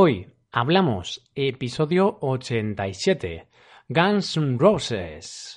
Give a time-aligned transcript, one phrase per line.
[0.00, 3.48] Hoy hablamos episodio 87,
[3.88, 5.56] Guns N' Roses.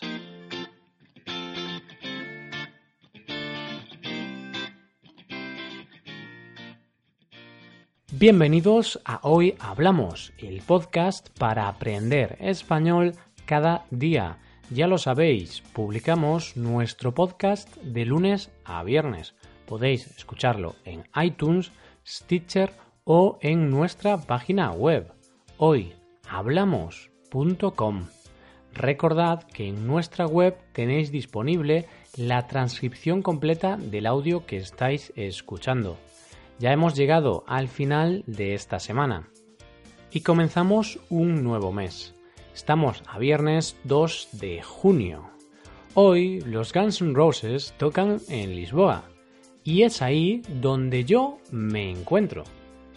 [8.14, 13.14] Bienvenidos a Hoy Hablamos, el podcast para aprender español
[13.46, 14.40] cada día.
[14.72, 19.36] Ya lo sabéis, publicamos nuestro podcast de lunes a viernes.
[19.68, 21.72] Podéis escucharlo en iTunes,
[22.04, 22.74] Stitcher
[23.04, 25.12] o en nuestra página web
[25.58, 28.08] hoyhablamos.com.
[28.74, 35.98] Recordad que en nuestra web tenéis disponible la transcripción completa del audio que estáis escuchando.
[36.60, 39.28] Ya hemos llegado al final de esta semana
[40.12, 42.14] y comenzamos un nuevo mes.
[42.54, 45.30] Estamos a viernes 2 de junio.
[45.94, 49.04] Hoy los Guns N' Roses tocan en Lisboa
[49.64, 52.44] y es ahí donde yo me encuentro.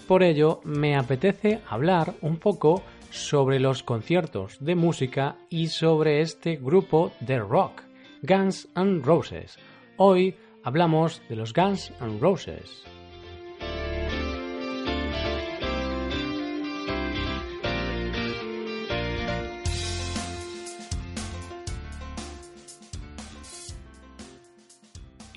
[0.06, 6.56] Por ello, me apetece hablar un poco sobre los conciertos de música y sobre este
[6.56, 7.82] grupo de rock,
[8.22, 9.58] Guns N' Roses.
[9.96, 12.84] Hoy hablamos de los Guns N' Roses.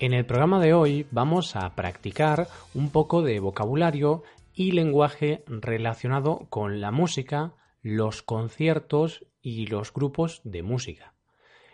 [0.00, 4.22] En el programa de hoy vamos a practicar un poco de vocabulario
[4.58, 11.14] y lenguaje relacionado con la música, los conciertos y los grupos de música.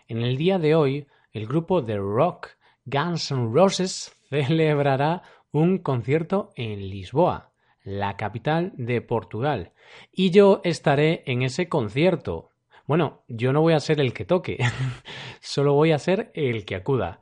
[0.07, 2.49] En el día de hoy, el grupo de rock
[2.85, 9.71] Guns N' Roses celebrará un concierto en Lisboa, la capital de Portugal,
[10.11, 12.51] y yo estaré en ese concierto.
[12.85, 14.59] Bueno, yo no voy a ser el que toque,
[15.41, 17.19] solo voy a ser el que acuda.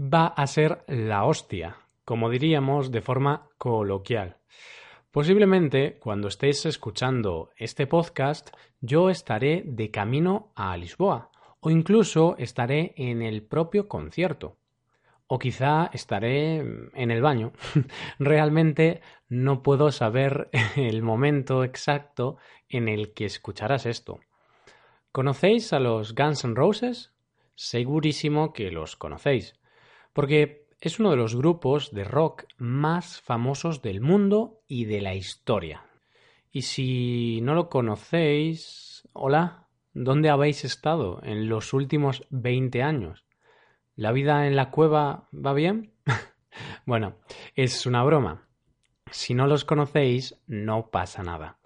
[0.00, 4.38] Va a ser la hostia, como diríamos de forma coloquial.
[5.12, 8.48] Posiblemente cuando estéis escuchando este podcast
[8.80, 14.56] yo estaré de camino a Lisboa o incluso estaré en el propio concierto
[15.26, 16.56] o quizá estaré
[16.94, 17.52] en el baño.
[18.18, 22.38] Realmente no puedo saber el momento exacto
[22.70, 24.18] en el que escucharás esto.
[25.12, 27.12] ¿Conocéis a los Guns N' Roses?
[27.54, 29.60] Segurísimo que los conocéis,
[30.14, 35.14] porque es uno de los grupos de rock más famosos del mundo y de la
[35.14, 35.86] historia.
[36.50, 43.24] Y si no lo conocéis, hola, ¿dónde habéis estado en los últimos 20 años?
[43.94, 45.94] ¿La vida en la cueva va bien?
[46.84, 47.20] bueno,
[47.54, 48.48] es una broma.
[49.08, 51.60] Si no los conocéis, no pasa nada.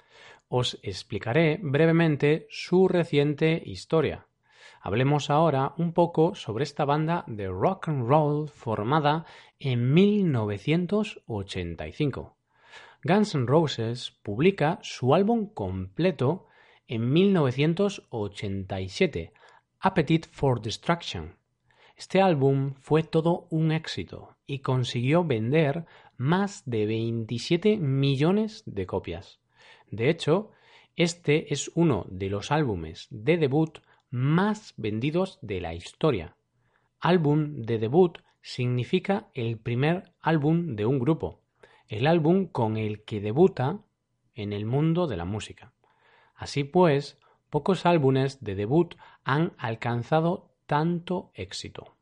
[0.49, 4.27] Os explicaré brevemente su reciente historia.
[4.87, 9.27] Hablemos ahora un poco sobre esta banda de rock and roll formada
[9.59, 12.37] en 1985.
[13.03, 16.47] Guns N' Roses publica su álbum completo
[16.87, 19.33] en 1987,
[19.81, 21.35] Appetite for Destruction.
[21.97, 25.85] Este álbum fue todo un éxito y consiguió vender
[26.17, 29.41] más de 27 millones de copias.
[29.91, 30.53] De hecho,
[30.95, 33.81] este es uno de los álbumes de debut
[34.11, 36.37] más vendidos de la historia.
[37.01, 41.41] Álbum de debut significa el primer álbum de un grupo,
[41.89, 43.81] el álbum con el que debuta
[44.35, 45.73] en el mundo de la música.
[46.35, 47.19] Así pues,
[47.51, 48.95] pocos álbumes de debut
[49.25, 51.97] han alcanzado tanto éxito.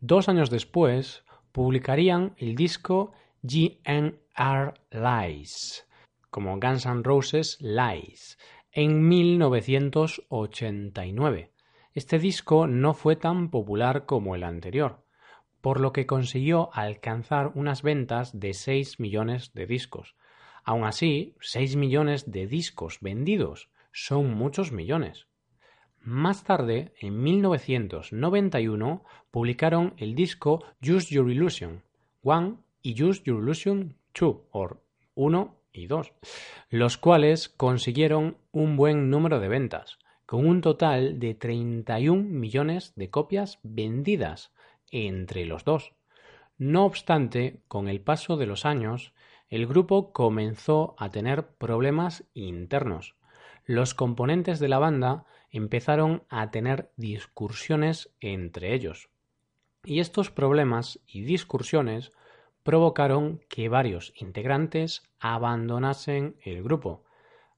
[0.00, 3.12] Dos años después, publicarían el disco
[3.42, 5.86] GNR Lies,
[6.30, 8.38] como Guns N' Roses Lies,
[8.76, 11.52] en 1989.
[11.94, 15.04] Este disco no fue tan popular como el anterior,
[15.60, 20.16] por lo que consiguió alcanzar unas ventas de 6 millones de discos.
[20.64, 25.28] Aun así, 6 millones de discos vendidos son muchos millones.
[26.00, 31.84] Más tarde, en 1991, publicaron el disco Use Your Illusion
[32.22, 34.80] 1 y Use Your Illusion 2, o
[35.14, 36.12] 1 y 2,
[36.70, 43.10] los cuales consiguieron un buen número de ventas, con un total de 31 millones de
[43.10, 44.52] copias vendidas
[44.90, 45.92] entre los dos.
[46.56, 49.12] No obstante, con el paso de los años,
[49.50, 53.16] el grupo comenzó a tener problemas internos.
[53.66, 59.08] Los componentes de la banda empezaron a tener discursiones entre ellos.
[59.84, 62.12] Y estos problemas y discursiones
[62.64, 67.04] provocaron que varios integrantes abandonasen el grupo.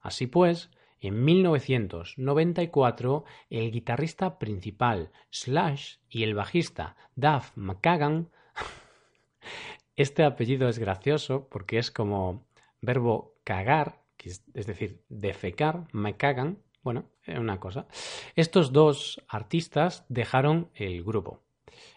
[0.00, 0.70] Así pues,
[1.00, 8.28] en 1994, el guitarrista principal Slash y el bajista Duff McKagan,
[9.96, 12.44] este apellido es gracioso porque es como
[12.80, 17.86] verbo cagar, es decir, defecar, me cagan, bueno, una cosa.
[18.34, 21.42] Estos dos artistas dejaron el grupo.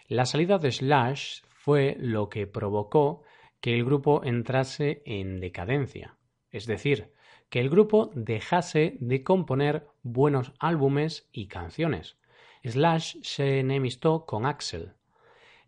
[0.08, 3.22] La salida de Slash fue lo que provocó
[3.62, 6.18] que el grupo entrase en decadencia,
[6.50, 7.14] es decir,
[7.52, 12.18] que el grupo dejase de componer buenos álbumes y canciones.
[12.64, 14.94] Slash se enemistó con Axel.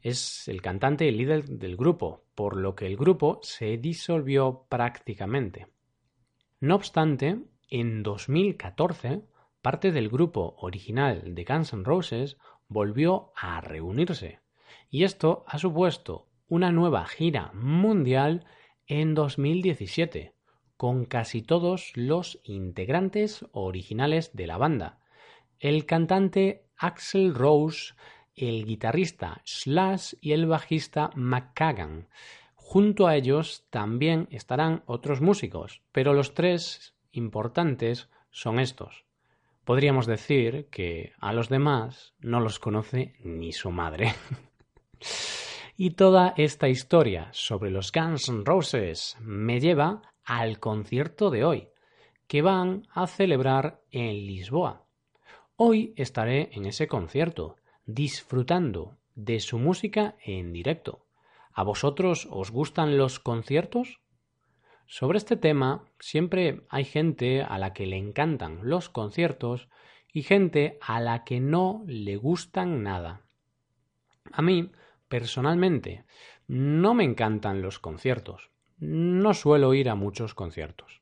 [0.01, 5.67] Es el cantante y líder del grupo, por lo que el grupo se disolvió prácticamente.
[6.59, 9.21] No obstante, en 2014,
[9.61, 12.37] parte del grupo original de Guns N' Roses
[12.69, 14.40] volvió a reunirse,
[14.91, 18.45] y esto ha supuesto una nueva gira mundial
[18.85, 20.35] en 2017,
[20.75, 24.99] con casi todos los integrantes originales de la banda.
[25.59, 27.93] El cantante Axel Rose,
[28.35, 32.09] el guitarrista Slash y el bajista McCagan.
[32.55, 39.05] Junto a ellos también estarán otros músicos, pero los tres importantes son estos.
[39.63, 44.13] Podríamos decir que a los demás no los conoce ni su madre.
[45.77, 51.69] y toda esta historia sobre los Guns N' Roses me lleva al concierto de hoy,
[52.27, 54.85] que van a celebrar en Lisboa.
[55.55, 61.05] Hoy estaré en ese concierto, disfrutando de su música en directo.
[61.53, 63.99] ¿A vosotros os gustan los conciertos?
[64.87, 69.69] Sobre este tema siempre hay gente a la que le encantan los conciertos
[70.13, 73.21] y gente a la que no le gustan nada.
[74.31, 74.71] A mí,
[75.11, 76.05] personalmente,
[76.47, 78.49] no me encantan los conciertos.
[78.79, 81.01] No suelo ir a muchos conciertos.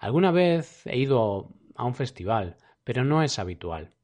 [0.00, 3.94] Alguna vez he ido a un festival, pero no es habitual.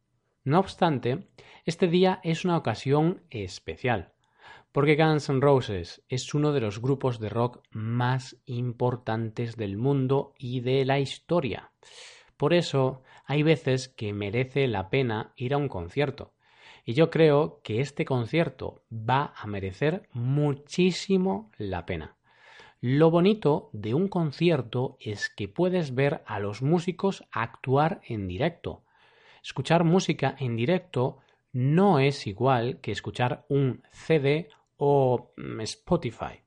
[0.44, 1.29] No obstante,
[1.67, 4.12] este día es una ocasión especial,
[4.70, 10.32] porque Guns N' Roses es uno de los grupos de rock más importantes del mundo
[10.38, 11.73] y de la historia.
[12.37, 16.35] Por eso hay veces que merece la pena ir a un concierto.
[16.85, 22.17] Y yo creo que este concierto va a merecer muchísimo la pena.
[22.81, 28.85] Lo bonito de un concierto es que puedes ver a los músicos actuar en directo.
[29.43, 31.19] Escuchar música en directo
[31.53, 36.43] no es igual que escuchar un CD o mm, Spotify.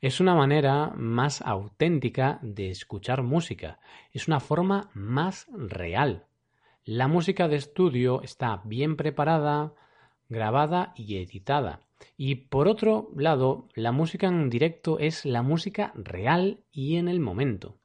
[0.00, 3.78] Es una manera más auténtica de escuchar música,
[4.12, 6.26] es una forma más real.
[6.84, 9.72] La música de estudio está bien preparada,
[10.28, 11.86] grabada y editada.
[12.16, 17.20] Y por otro lado, la música en directo es la música real y en el
[17.20, 17.78] momento.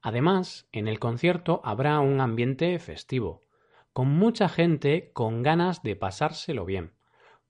[0.00, 3.40] Además, en el concierto habrá un ambiente festivo,
[3.92, 6.92] con mucha gente con ganas de pasárselo bien.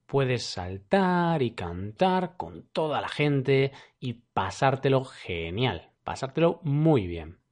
[0.06, 7.45] Puedes saltar y cantar con toda la gente y pasártelo genial, pasártelo muy bien.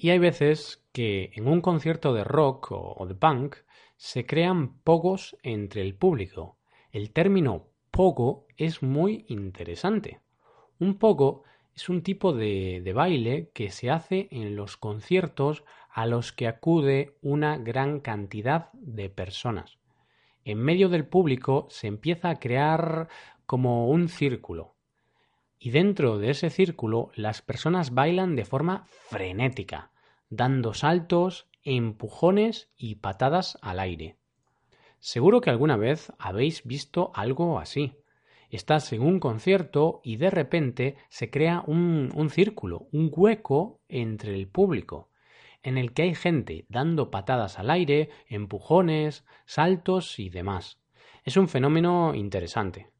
[0.00, 3.56] Y hay veces que en un concierto de rock o de punk
[3.96, 6.56] se crean pogos entre el público.
[6.92, 10.20] El término pogo es muy interesante.
[10.78, 11.42] Un pogo
[11.74, 16.46] es un tipo de, de, baile que se hace en los conciertos a los que
[16.46, 19.78] acude una gran cantidad de personas.
[20.44, 23.08] En medio del público se empieza a crear
[23.46, 24.77] como un círculo.
[25.58, 29.90] Y dentro de ese círculo las personas bailan de forma frenética,
[30.30, 34.16] dando saltos, empujones y patadas al aire.
[35.00, 37.94] Seguro que alguna vez habéis visto algo así.
[38.50, 44.34] Estás en un concierto y de repente se crea un, un, círculo, un hueco entre
[44.34, 45.10] el público,
[45.62, 50.80] en el que hay gente dando patadas al aire, empujones, saltos y demás.
[51.24, 52.90] Es un fenómeno interesante.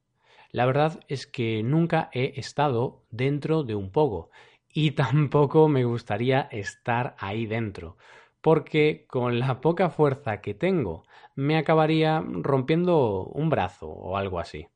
[0.50, 4.30] La verdad es que nunca he estado dentro de un pogo
[4.72, 7.96] y tampoco me gustaría estar ahí dentro,
[8.40, 14.68] porque con la poca fuerza que tengo me acabaría rompiendo un brazo o algo así.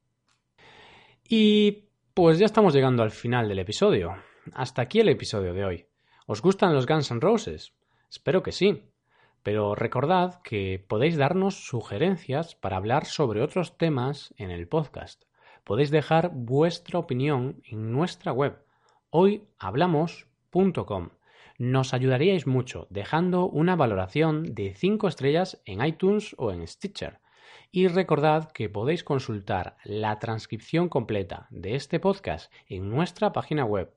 [1.29, 4.17] Y pues ya estamos llegando al final del episodio.
[4.53, 5.87] Hasta aquí el episodio de hoy.
[6.27, 7.73] ¿Os gustan los Guns N' Roses?
[8.11, 8.83] Espero que sí.
[9.43, 15.25] Pero recordad que podéis darnos sugerencias para hablar sobre otros temas en el podcast.
[15.65, 18.59] Podéis dejar vuestra opinión en nuestra web
[19.11, 21.11] hoyhablamos.com
[21.59, 27.21] nos ayudaríais mucho dejando una valoración de 5 estrellas en iTunes o en Stitcher.
[27.71, 33.95] Y recordad que podéis consultar la transcripción completa de este podcast en nuestra página web.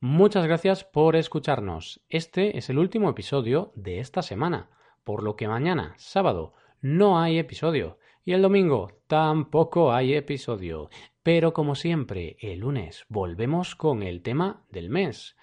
[0.00, 2.00] Muchas gracias por escucharnos.
[2.08, 4.70] Este es el último episodio de esta semana,
[5.02, 7.98] por lo que mañana, sábado, no hay episodio.
[8.28, 10.90] Y el domingo tampoco hay episodio.
[11.22, 15.34] Pero como siempre, el lunes volvemos con el tema del mes.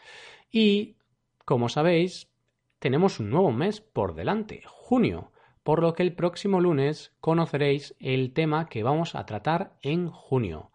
[0.52, 0.98] Y
[1.46, 2.30] como sabéis,
[2.78, 5.32] tenemos un nuevo mes por delante, junio,
[5.64, 10.70] por lo que el próximo lunes conoceréis el tema que vamos a tratar en junio.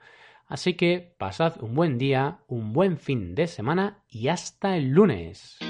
[0.49, 5.61] Así que pasad un buen día, un buen fin de semana y hasta el lunes.